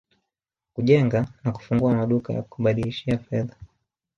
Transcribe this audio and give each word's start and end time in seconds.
kujenga 0.73 1.27
na 1.43 1.51
kufungua 1.51 1.95
maduka 1.95 2.33
ya 2.33 2.41
kubadilishia 2.41 3.17
fedha 3.17 3.55